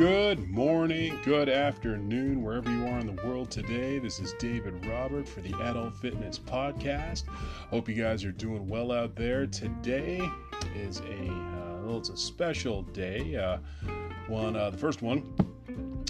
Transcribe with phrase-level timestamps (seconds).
[0.00, 3.98] Good morning, good afternoon, wherever you are in the world today.
[3.98, 7.26] This is David Robert for the Adult Fitness Podcast.
[7.68, 9.46] Hope you guys are doing well out there.
[9.46, 10.26] Today
[10.74, 13.36] is a uh, well, it's a special day.
[13.36, 13.58] Uh,
[14.26, 15.34] one, uh, the first one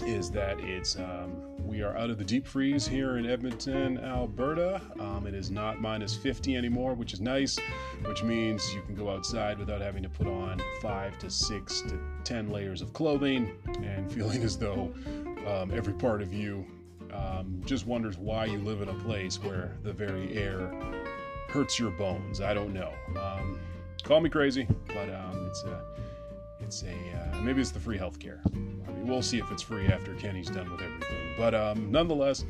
[0.05, 1.40] is that it's um,
[1.71, 4.81] we are out of the deep freeze here in Edmonton, Alberta.
[4.99, 7.57] Um, it is not minus 50 anymore, which is nice,
[8.03, 11.97] which means you can go outside without having to put on five to six to
[12.25, 14.93] 10 layers of clothing and feeling as though
[15.47, 16.65] um, every part of you
[17.13, 20.73] um, just wonders why you live in a place where the very air
[21.47, 22.41] hurts your bones.
[22.41, 22.91] I don't know.
[23.17, 23.57] Um,
[24.03, 25.81] call me crazy, but um, it's a,
[26.59, 28.39] it's a, uh, maybe it's the free healthcare.
[28.45, 28.57] I
[28.91, 31.20] mean, we'll see if it's free after Kenney's done with everything.
[31.37, 32.45] But um, nonetheless,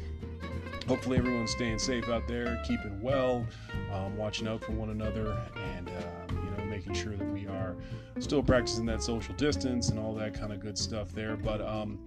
[0.88, 3.46] hopefully everyone's staying safe out there, keeping well,
[3.94, 5.38] um, watching out for one another,
[5.76, 7.76] and uh, you know making sure that we are
[8.20, 11.36] still practicing that social distance and all that kind of good stuff there.
[11.36, 12.00] But um,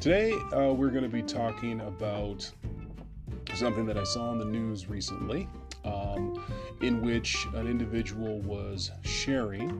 [0.00, 2.50] today uh, we're going to be talking about
[3.54, 5.48] something that I saw in the news recently.
[5.84, 6.44] Um,
[6.80, 9.70] in which an individual was sharing,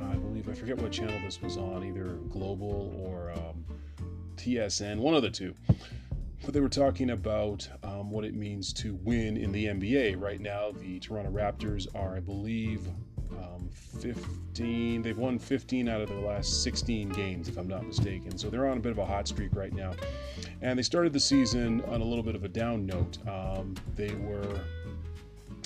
[0.00, 3.64] I believe, I forget what channel this was on, either Global or um,
[4.36, 5.54] TSN, one of the two.
[6.44, 10.20] But they were talking about um, what it means to win in the NBA.
[10.20, 12.86] Right now, the Toronto Raptors are, I believe,
[13.32, 13.68] um,
[14.00, 15.02] 15.
[15.02, 18.38] They've won 15 out of their last 16 games, if I'm not mistaken.
[18.38, 19.92] So they're on a bit of a hot streak right now.
[20.62, 23.18] And they started the season on a little bit of a down note.
[23.26, 24.60] Um, they were.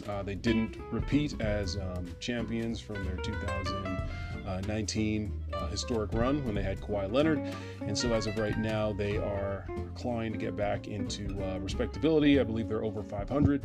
[0.08, 4.08] Uh, they didn't repeat as um, champions from their 2019
[4.46, 7.40] uh, 19 uh, historic run when they had Kawhi Leonard.
[7.82, 12.40] And so, as of right now, they are inclined to get back into uh, respectability.
[12.40, 13.64] I believe they're over 500.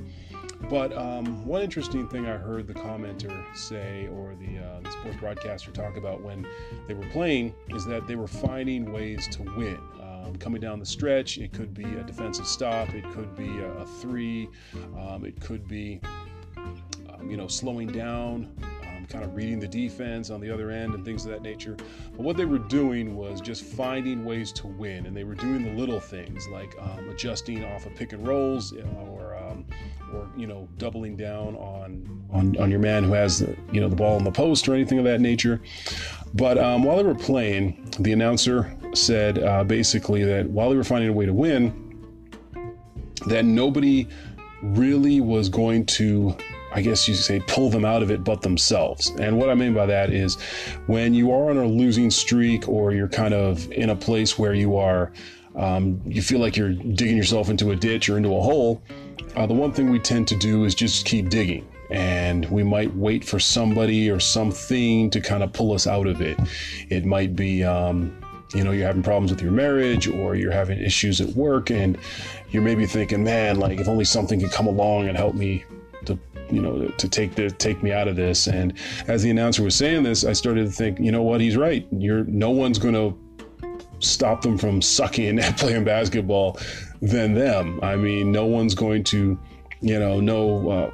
[0.69, 5.17] But um, one interesting thing I heard the commenter say, or the, uh, the sports
[5.17, 6.47] broadcaster talk about when
[6.87, 9.79] they were playing, is that they were finding ways to win.
[10.01, 13.71] Um, coming down the stretch, it could be a defensive stop, it could be a,
[13.73, 14.49] a three,
[14.97, 16.01] um, it could be,
[17.27, 18.51] you know, slowing down,
[19.09, 21.75] kind of reading the defense on the other end and things of that nature.
[22.11, 25.63] But what they were doing was just finding ways to win, and they were doing
[25.63, 29.65] the little things like um, adjusting off of pick and rolls, or um,
[30.13, 33.89] or you know doubling down on, on on your man who has the, you know
[33.89, 35.61] the ball in the post or anything of that nature.
[36.33, 40.83] But um, while they were playing, the announcer said uh, basically that while they were
[40.83, 41.81] finding a way to win,
[43.27, 44.07] that nobody
[44.61, 46.35] really was going to
[46.75, 49.09] I guess you say, pull them out of it but themselves.
[49.17, 50.35] And what I mean by that is
[50.87, 54.53] when you are on a losing streak or you're kind of in a place where
[54.53, 55.13] you are,
[55.55, 58.83] um, you feel like you're digging yourself into a ditch or into a hole,
[59.37, 61.65] uh, the one thing we tend to do is just keep digging.
[61.91, 66.19] And we might wait for somebody or something to kind of pull us out of
[66.19, 66.37] it.
[66.89, 68.17] It might be, um,
[68.53, 71.97] you know, you're having problems with your marriage or you're having issues at work and
[72.49, 75.63] you're maybe thinking, man, like if only something could come along and help me
[76.51, 78.73] you know to take the take me out of this and
[79.07, 81.87] as the announcer was saying this i started to think you know what he's right
[81.91, 83.17] you're no one's going to
[83.99, 86.57] stop them from sucking at playing basketball
[87.01, 89.37] than them i mean no one's going to
[89.81, 90.91] you know no uh,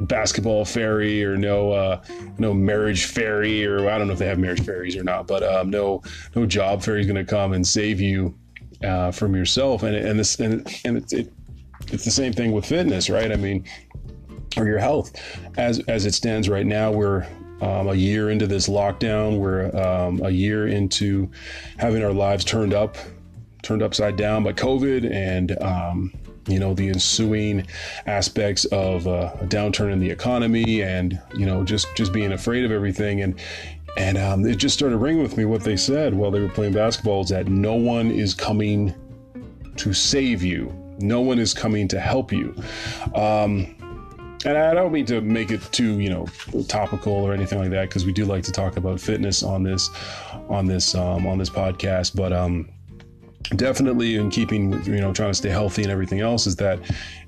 [0.00, 2.02] basketball fairy or no uh,
[2.38, 5.42] no marriage fairy or I don't know if they have marriage fairies or not, but
[5.42, 6.02] um, no
[6.34, 8.34] no job fairy is going to come and save you
[8.82, 9.82] uh, from yourself.
[9.82, 11.32] And and this and and it,
[11.90, 13.32] it's the same thing with fitness, right?
[13.32, 13.64] I mean,
[14.56, 15.12] or your health.
[15.56, 17.26] As as it stands right now, we're
[17.60, 19.38] um, a year into this lockdown.
[19.38, 21.30] We're um, a year into
[21.76, 22.96] having our lives turned up,
[23.62, 26.12] turned upside down by COVID, and um,
[26.46, 27.66] you know the ensuing
[28.06, 32.64] aspects of uh, a downturn in the economy, and you know just just being afraid
[32.64, 33.22] of everything.
[33.22, 33.40] And
[33.96, 36.72] and um, it just started ringing with me what they said while they were playing
[36.72, 38.94] basketball is that no one is coming
[39.76, 40.72] to save you.
[41.00, 42.54] No one is coming to help you.
[43.14, 43.74] Um,
[44.44, 46.26] and I don't mean to make it too, you know,
[46.68, 49.90] topical or anything like that, because we do like to talk about fitness on this,
[50.48, 52.14] on this, um, on this podcast.
[52.14, 52.68] But um,
[53.56, 56.78] definitely in keeping, you know, trying to stay healthy and everything else, is that,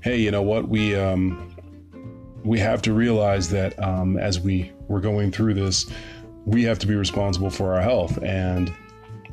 [0.01, 1.55] hey, you know what, we um,
[2.43, 5.85] we have to realize that um, as we we're going through this,
[6.45, 8.73] we have to be responsible for our health, and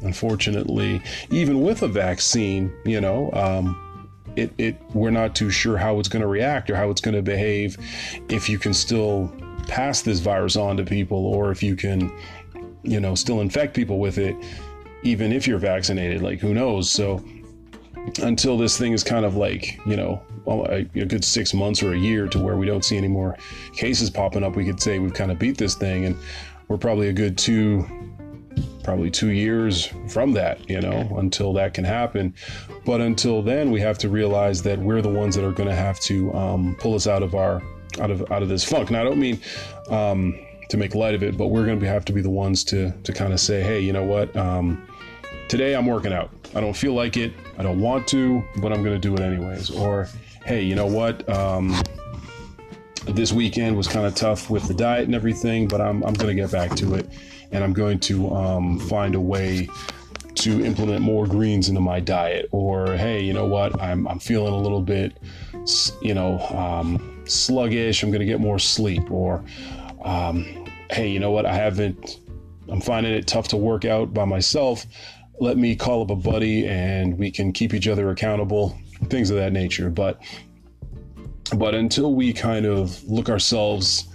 [0.02, 1.00] unfortunately,
[1.30, 3.30] even with a vaccine, you know.
[3.32, 3.84] Um,
[4.38, 7.14] it, it we're not too sure how it's going to react or how it's going
[7.14, 7.76] to behave
[8.28, 9.32] if you can still
[9.66, 12.10] pass this virus on to people or if you can
[12.82, 14.36] you know still infect people with it
[15.02, 16.90] even if you're vaccinated like who knows?
[16.90, 17.22] So
[18.22, 21.92] until this thing is kind of like you know a, a good six months or
[21.92, 23.36] a year to where we don't see any more
[23.74, 26.16] cases popping up we could say we've kind of beat this thing and
[26.68, 27.86] we're probably a good two
[28.88, 32.34] probably two years from that, you know, until that can happen.
[32.86, 35.74] But until then, we have to realize that we're the ones that are going to
[35.74, 37.62] have to um, pull us out of our
[38.00, 38.90] out of out of this funk.
[38.90, 39.42] Now, I don't mean
[39.90, 40.40] um,
[40.70, 42.90] to make light of it, but we're going to have to be the ones to
[42.90, 44.34] to kind of say, hey, you know what?
[44.34, 44.82] Um,
[45.48, 46.30] today I'm working out.
[46.54, 47.34] I don't feel like it.
[47.58, 49.68] I don't want to, but I'm going to do it anyways.
[49.68, 50.08] Or,
[50.46, 51.28] hey, you know what?
[51.28, 51.78] Um,
[53.14, 56.34] this weekend was kind of tough with the diet and everything, but I'm, I'm going
[56.34, 57.08] to get back to it
[57.52, 59.68] and I'm going to um, find a way
[60.36, 62.48] to implement more greens into my diet.
[62.52, 63.80] Or, hey, you know what?
[63.80, 65.18] I'm, I'm feeling a little bit,
[66.00, 68.02] you know, um, sluggish.
[68.02, 69.10] I'm going to get more sleep.
[69.10, 69.44] Or,
[70.04, 71.46] um, hey, you know what?
[71.46, 72.20] I haven't,
[72.68, 74.86] I'm finding it tough to work out by myself.
[75.40, 79.36] Let me call up a buddy and we can keep each other accountable, things of
[79.36, 79.90] that nature.
[79.90, 80.20] But
[81.56, 84.08] but until we kind of look ourselves,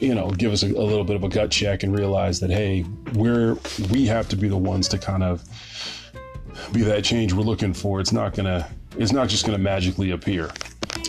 [0.00, 2.50] you know, give us a, a, little bit of a gut check and realize that,
[2.50, 2.84] hey,
[3.14, 3.56] we're,
[3.90, 5.42] we have to be the ones to kind of
[6.72, 8.00] be that change we're looking for.
[8.00, 8.66] It's not to,
[8.98, 10.50] it's not just to magically appear.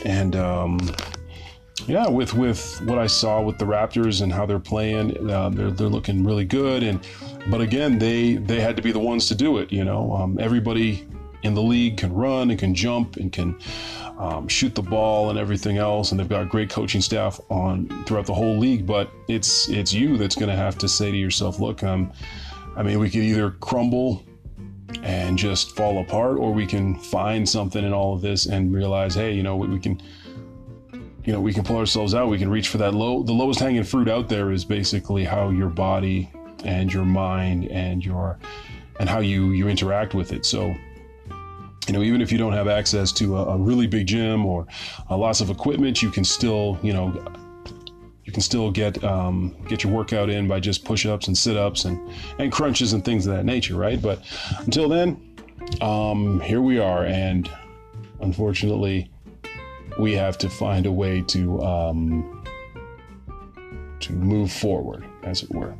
[0.04, 0.80] And, um,
[1.88, 5.70] yeah, with with what I saw with the Raptors and how they're playing, uh, they're
[5.70, 6.82] they're looking really good.
[6.82, 7.06] And
[7.48, 9.72] but again, they they had to be the ones to do it.
[9.72, 11.06] You know, um, everybody
[11.46, 13.58] in the league can run and can jump and can
[14.18, 18.26] um, shoot the ball and everything else, and they've got great coaching staff on throughout
[18.26, 18.86] the whole league.
[18.86, 22.12] But it's it's you that's going to have to say to yourself, look, um,
[22.76, 24.24] I mean, we could either crumble
[25.04, 29.16] and just fall apart, or we can find something in all of this and realize,
[29.16, 30.02] hey, you know, we can
[31.26, 32.30] you know we can pull ourselves out.
[32.30, 35.50] We can reach for that low the lowest hanging fruit out there is basically how
[35.50, 36.32] your body
[36.64, 38.38] and your mind and your
[39.00, 40.46] and how you you interact with it.
[40.46, 40.76] So
[41.88, 44.68] you know, even if you don't have access to a, a really big gym or
[45.10, 47.14] uh, lots of equipment, you can still, you know,
[48.24, 52.00] you can still get um, get your workout in by just push-ups and sit-ups and
[52.40, 54.02] and crunches and things of that nature, right?
[54.02, 54.24] But
[54.60, 55.36] until then,
[55.82, 57.50] um, here we are, and
[58.22, 59.12] unfortunately,
[60.00, 62.44] we have to find a way to um,
[64.00, 65.76] to move forward, as it were.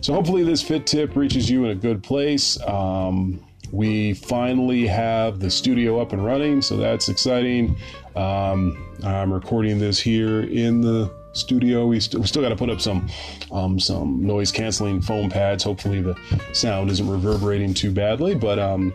[0.00, 2.60] So hopefully, this fit tip reaches you in a good place.
[2.62, 7.76] Um, we finally have the studio up and running, so that's exciting.
[8.14, 11.86] Um, I'm recording this here in the studio.
[11.86, 13.08] We, st- we still got to put up some
[13.52, 15.62] um, some noise canceling foam pads.
[15.64, 16.16] Hopefully, the
[16.52, 18.34] sound isn't reverberating too badly.
[18.34, 18.94] But um,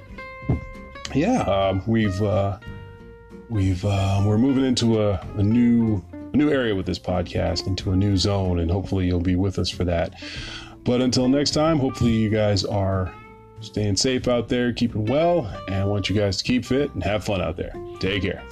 [1.14, 2.58] yeah, uh, we've uh,
[3.50, 6.04] we've uh, we're moving into a, a new
[6.34, 9.60] a new area with this podcast, into a new zone, and hopefully you'll be with
[9.60, 10.14] us for that.
[10.84, 13.14] But until next time, hopefully you guys are
[13.62, 17.04] staying safe out there, keeping well, and I want you guys to keep fit and
[17.04, 17.74] have fun out there.
[18.00, 18.44] Take care.